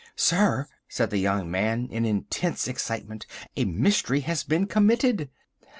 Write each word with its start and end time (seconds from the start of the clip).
"Sir," 0.15 0.65
said 0.89 1.11
the 1.11 1.19
young 1.19 1.51
man 1.51 1.87
in 1.91 2.05
intense 2.05 2.67
excitement, 2.67 3.27
"a 3.55 3.65
mystery 3.65 4.21
has 4.21 4.43
been 4.43 4.65
committed!" 4.65 5.29